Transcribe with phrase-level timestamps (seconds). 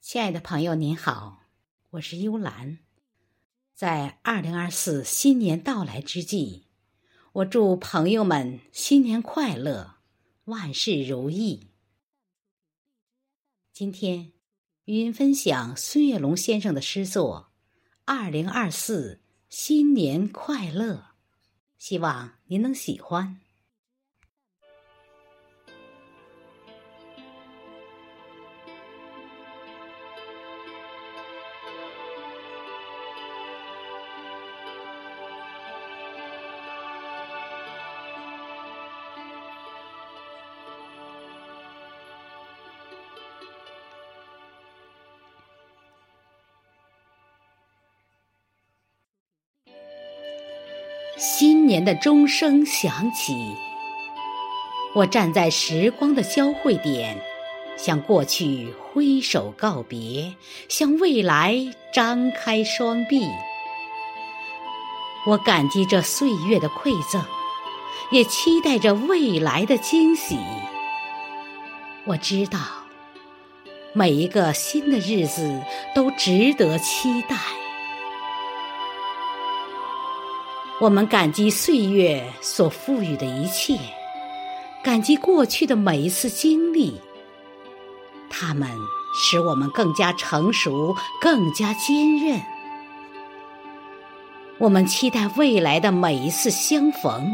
[0.00, 1.42] 亲爱的朋友，您好，
[1.90, 2.78] 我是幽兰。
[3.74, 6.64] 在二零二四新年到来之际，
[7.32, 9.96] 我祝朋友们新年快乐，
[10.44, 11.72] 万事如意。
[13.72, 14.32] 今天
[14.84, 17.50] 与您分享孙月龙先生的诗作
[18.06, 19.20] 《二零二四
[19.50, 20.94] 新年快乐》，
[21.76, 23.40] 希望您能喜欢。
[51.18, 53.34] 新年的钟声响起，
[54.94, 57.20] 我站在时光的交汇点，
[57.76, 60.36] 向过去挥手告别，
[60.68, 63.26] 向未来张开双臂。
[65.26, 67.20] 我感激这岁月的馈赠，
[68.12, 70.38] 也期待着未来的惊喜。
[72.04, 72.60] 我知道，
[73.92, 75.60] 每一个新的日子
[75.96, 77.36] 都值得期待。
[80.80, 83.76] 我们感激岁月所赋予的一切，
[84.84, 87.00] 感激过去的每一次经历，
[88.30, 88.70] 它们
[89.12, 92.40] 使我们更加成熟，更加坚韧。
[94.58, 97.28] 我们期待未来的每一次相逢，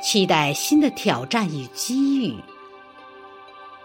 [0.00, 2.36] 期待新的挑战与机遇，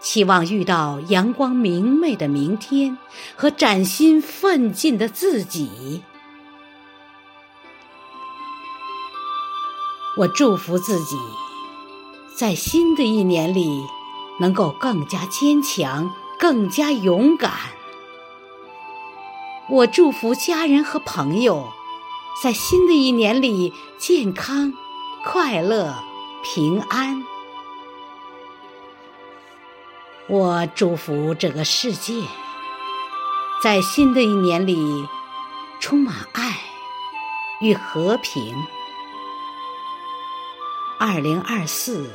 [0.00, 2.96] 期望遇到阳光明媚的明天
[3.34, 6.00] 和崭新奋进的自己。
[10.16, 11.16] 我祝福自己，
[12.34, 13.84] 在新的一年里
[14.40, 17.52] 能够更加坚强、更加勇敢。
[19.68, 21.68] 我祝福家人和朋友，
[22.42, 24.72] 在新的一年里健康、
[25.24, 25.94] 快乐、
[26.42, 27.22] 平安。
[30.28, 32.22] 我祝福这个世界，
[33.62, 35.06] 在新的一年里
[35.78, 36.58] 充满爱
[37.60, 38.56] 与和平。
[41.00, 42.10] 二零二四，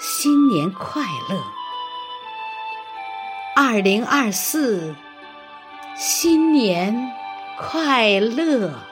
[0.00, 1.42] 新年快乐！
[3.54, 4.94] 二零二四，
[5.94, 7.12] 新年
[7.58, 8.87] 快乐！